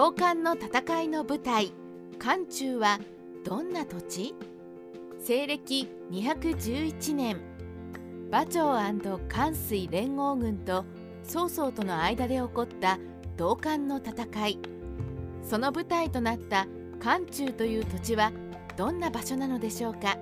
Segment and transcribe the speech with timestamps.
[0.00, 1.74] 同館の戦いの舞台
[2.18, 2.98] 漢中は
[3.44, 4.34] どんな土地？
[5.18, 7.36] 西暦211年
[8.30, 8.78] 馬長
[9.28, 10.86] 関水連合軍と
[11.22, 12.98] 曹操との間で起こった
[13.36, 14.58] 同館の戦い。
[15.42, 16.66] その舞台となった
[16.98, 18.32] 漢中という土地は
[18.78, 20.16] どんな場所なのでしょうか？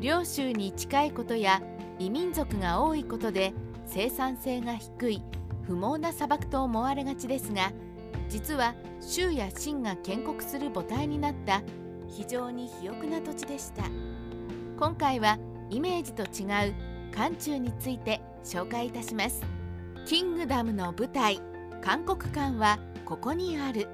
[0.00, 1.60] 領州に近いことや
[1.98, 3.52] 異民族が多いことで
[3.84, 5.22] 生産性が低い
[5.64, 7.70] 不毛な砂漠と思われがちですが
[8.28, 11.62] 実は州や秦が建国する母体になった
[12.08, 13.84] 非常に肥沃な土地でした。
[14.78, 15.38] 今回は
[15.70, 16.74] イメージと違う
[17.12, 19.42] 漢中について紹介いたします。
[20.06, 21.40] キングダムの舞台
[21.80, 23.88] 韓国館はここにある。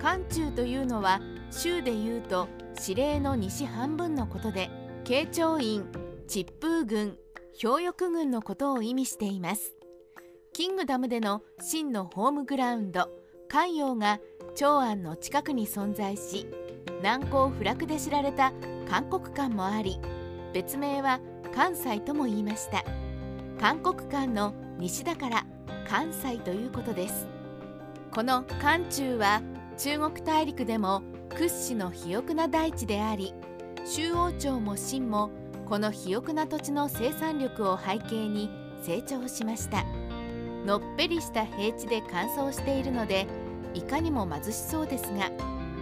[0.00, 1.20] 漢中というのは
[1.50, 2.48] 州でいうと
[2.80, 4.70] 指令の西半分のことで
[5.04, 5.84] 慶長院
[6.28, 7.16] 疾風軍
[7.60, 9.74] 氷翼軍のことを意味しています。
[10.52, 13.08] キングダムでの真のホームグラウンド
[13.48, 14.20] 関陽が
[14.54, 16.46] 長安の近くに存在し
[17.02, 18.52] 難攻不落で知られた
[18.88, 19.98] 韓国館もあり
[20.52, 21.20] 別名は
[21.54, 22.84] 関西とも言いました。
[23.58, 25.46] 韓国館の西だから
[25.88, 27.26] 関西ということです。
[28.12, 29.42] この漢中は
[29.76, 33.34] 中国大陸でも屈指の肥沃な大地であり
[33.84, 35.30] 周王朝も秦も
[35.68, 38.50] この肥沃な土地の生産力を背景に
[38.82, 39.84] 成長しました。
[40.66, 43.26] のっぺりした平地で乾燥しているので
[43.74, 45.30] いかにも貧しそうですが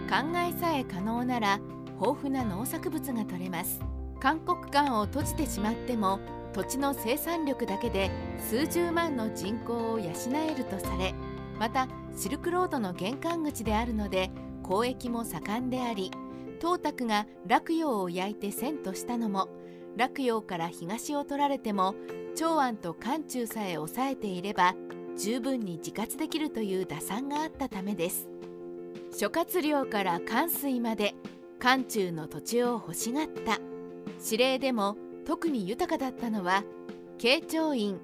[0.09, 1.59] 考えさえ可能なら
[1.99, 3.79] 豊富な農作物が取れます。
[4.19, 6.19] 韓国館を閉じてしまっても
[6.53, 11.13] 土地の生産力だけで数十万の人口を養えるとされ
[11.59, 14.31] またシルクロードの玄関口であるので
[14.67, 16.11] 交易も盛んであり
[16.59, 19.49] 董卓が洛陽を焼いて遷としたのも
[19.97, 21.95] 洛陽から東を取られても
[22.35, 24.75] 長安と漢中さえ抑えていれば
[25.17, 28.29] 十分に自活できるという打算があったためです。
[29.17, 31.15] 諸葛亮から関水まで
[31.57, 33.59] 漢中の土地を欲しがった。
[34.23, 34.95] 指令でも
[35.25, 36.63] 特に豊かだったのは
[37.17, 37.99] 慶長院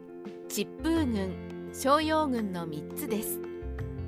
[0.49, 3.39] 疾風軍商用軍の3つです。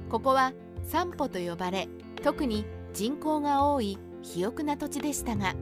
[0.09, 1.87] ここは三歩と呼ばれ
[2.23, 5.53] 特に人口が多い肥沃な土地でしたが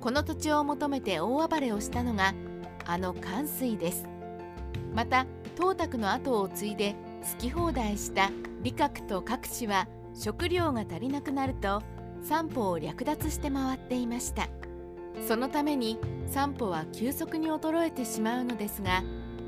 [0.00, 2.34] この土地を求めて大暴れをしたのが
[2.86, 4.08] あの関水です。
[4.94, 8.30] また董卓の後を継いで好き放題した
[8.64, 11.82] 李覚と各氏は食料が足りなくなると
[12.22, 14.48] 三歩を略奪して回っていました。
[15.28, 19.02] そのために散歩は急速に衰えてしまうのですが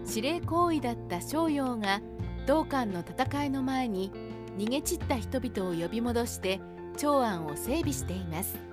[0.07, 2.01] 指令行為だった商陽が
[2.47, 4.11] 道館の戦いの前に
[4.59, 6.61] 逃げ散った人々を呼び戻して
[6.99, 8.72] 長安を整備しています。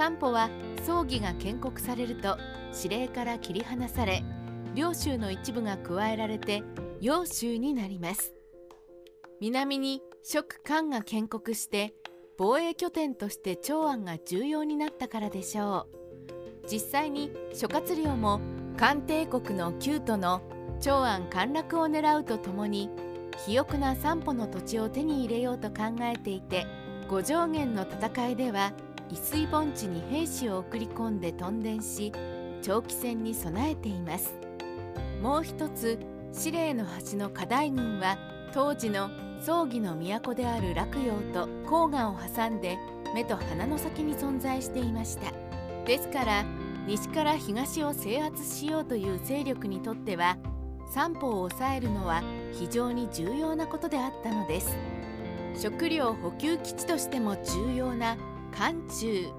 [0.00, 0.48] 散歩は
[0.86, 2.38] 葬儀が建国されると
[2.74, 4.24] 指令から切り離され
[4.74, 6.62] 領州の一部が加えられて
[7.02, 8.32] 揚州になります。
[9.42, 11.92] 南に蜀漢が建国して
[12.38, 15.86] 防衛拠点として長安が重要になったからでしょ
[16.64, 16.66] う。
[16.66, 18.40] 実際に諸葛亮も
[18.78, 20.40] 漢帝国の旧都の
[20.80, 22.88] 長安陥落を狙うとともに
[23.32, 26.64] 肥沃な三歩の土地を手に入れようと考えていて
[27.10, 28.72] 五条原の戦いでは
[29.12, 32.12] 伊水盆地に兵士を送り込んで屯田し
[32.62, 34.34] 長期戦に備えています。
[35.20, 35.98] もう一つ
[36.32, 38.16] 司令の橋の課題軍は
[38.54, 39.10] 当時の
[39.40, 42.78] 葬儀の都である洛陽と黄河を挟んで
[43.14, 45.32] 目と鼻の先に存在していました。
[45.84, 46.44] ですから
[46.86, 50.36] 西から東を制圧しようという勢力にとっては
[50.92, 52.22] 三歩を抑えるのは
[52.52, 54.76] 非常に重要なことであったのです。
[55.56, 58.16] 食料補給基地としても重要な
[58.52, 59.32] 漢中。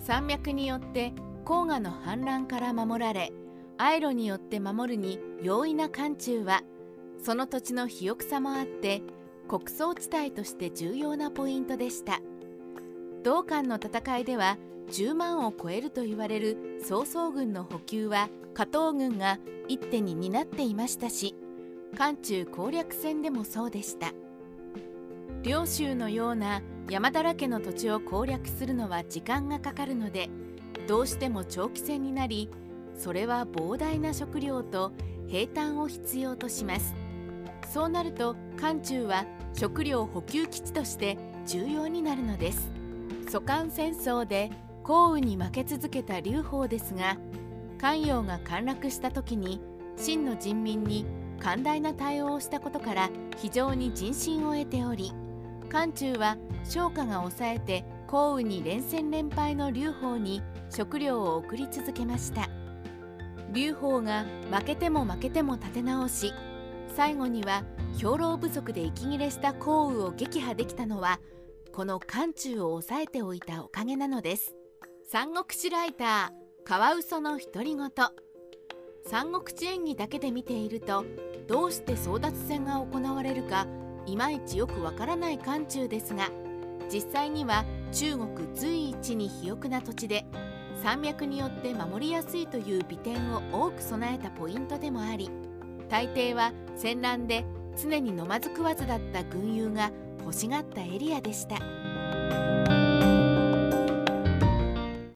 [0.00, 1.12] 山脈によって
[1.44, 3.32] 黄河の氾濫から守られ
[3.78, 6.62] アイロによって守るに容易な漢中は
[7.22, 9.02] その土地の肥沃さもあって
[9.48, 12.20] 穀倉地帯として重要なポイントでした。
[13.22, 14.56] 同館の戦いでは
[14.90, 19.38] 10万を超えると言われる曹操軍の補給は加藤軍が
[19.68, 21.36] 一手に担っていましたし
[21.96, 24.12] 漢中攻略戦でもそうでした。
[25.42, 30.28] 領州のような山だらけの土地を攻略するのは時間がかかるので
[30.86, 32.50] どうしても長期戦になり
[32.96, 34.92] それは膨大な食料と
[35.28, 36.94] 平坦を必要とします。
[37.72, 39.24] そうなると漢中は
[39.54, 42.70] 食料補給基地として重要になるのです。
[43.30, 44.50] 蘇韓戦争で
[44.82, 47.16] 降雨に負け続けた劉邦ですが
[47.78, 49.60] 関陽が陥落した時に
[49.96, 51.06] 秦の人民に
[51.38, 55.12] 寛大な対応をしたことから非常に人心を得ており
[55.72, 62.50] 漢中は商家が抑えて降雨に連戦連敗の劉邦に食料を送り続けました。
[63.54, 66.34] 劉邦が負けても負けても立て直し
[66.94, 67.64] 最後には
[67.98, 71.20] 兵糧不足で息切れした降雨を撃破できたのは
[71.72, 74.54] この漢中を抑えておいたおかげなのです。
[75.10, 77.90] 三国志ライターカワウソの独り言。
[79.06, 81.06] 三国志演義だけで見ていると
[81.48, 83.66] どうして争奪戦が行われるか
[84.06, 86.30] いまいちよくわからない漢中ですが
[86.92, 90.26] 実際には中国随一に肥沃な土地で
[90.82, 95.30] 山脈によって守りやすいという美点を多く備えたポイントでもあり
[95.88, 97.44] 大抵は戦乱で
[97.80, 99.90] 常に飲まず食わずだった群雄が
[100.20, 102.61] 欲しがったエリアでした。